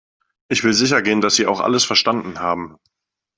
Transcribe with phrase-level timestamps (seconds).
[0.47, 2.79] Ich will sicher gehen, dass Sie auch alles verstanden haben.